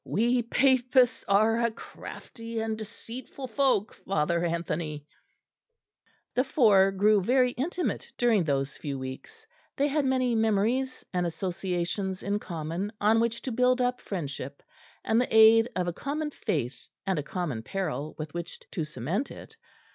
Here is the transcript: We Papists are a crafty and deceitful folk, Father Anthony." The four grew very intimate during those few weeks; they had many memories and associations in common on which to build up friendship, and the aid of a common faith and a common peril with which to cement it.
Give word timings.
We 0.03 0.41
Papists 0.41 1.23
are 1.27 1.59
a 1.59 1.69
crafty 1.69 2.59
and 2.59 2.75
deceitful 2.75 3.45
folk, 3.49 3.93
Father 3.93 4.43
Anthony." 4.43 5.05
The 6.33 6.43
four 6.43 6.89
grew 6.91 7.21
very 7.21 7.51
intimate 7.51 8.11
during 8.17 8.43
those 8.43 8.79
few 8.79 8.97
weeks; 8.97 9.45
they 9.77 9.87
had 9.87 10.03
many 10.03 10.33
memories 10.33 11.05
and 11.13 11.27
associations 11.27 12.23
in 12.23 12.39
common 12.39 12.91
on 12.99 13.19
which 13.19 13.43
to 13.43 13.51
build 13.51 13.79
up 13.79 14.01
friendship, 14.01 14.63
and 15.03 15.21
the 15.21 15.31
aid 15.31 15.69
of 15.75 15.87
a 15.87 15.93
common 15.93 16.31
faith 16.31 16.89
and 17.05 17.19
a 17.19 17.29
common 17.37 17.61
peril 17.61 18.15
with 18.17 18.33
which 18.33 18.59
to 18.71 18.83
cement 18.83 19.29
it. 19.29 19.55